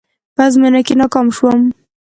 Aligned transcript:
په 0.35 0.41
ازموينه 0.47 0.81
کې 0.87 0.93
ناکام 0.99 1.27
شوم. 1.35 1.61